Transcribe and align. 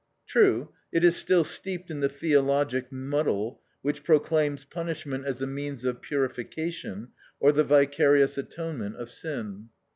True, 0.25 0.69
it 0.91 1.03
is 1.03 1.15
still 1.15 1.43
steeped 1.43 1.91
in 1.91 1.99
the 1.99 2.09
theologic 2.09 2.91
muddle, 2.91 3.61
which 3.83 4.03
proclaims 4.03 4.65
punishment 4.65 5.25
as 5.27 5.43
a 5.43 5.45
means 5.45 5.85
of 5.85 6.01
purification, 6.01 7.09
or 7.39 7.51
the 7.51 7.63
vicarious 7.63 8.35
atonement 8.35 8.95
of 8.95 9.11
sin. 9.11 9.69